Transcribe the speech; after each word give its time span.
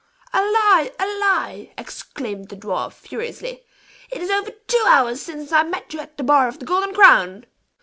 "A 0.33 0.39
lie! 0.39 0.89
a 0.99 1.05
lie!" 1.05 1.73
exclaimed 1.77 2.49
the 2.49 2.55
dwarf, 2.55 2.93
furiously. 2.93 3.61
"It 4.09 4.19
is 4.19 4.31
over 4.31 4.49
two 4.49 4.83
hours 4.87 5.21
since 5.21 5.51
I 5.51 5.61
met 5.61 5.93
you 5.93 5.99
at 5.99 6.17
the 6.17 6.23
bar 6.23 6.47
of 6.47 6.57
the 6.57 6.65
Golden 6.65 6.91
Crown." 6.91 7.45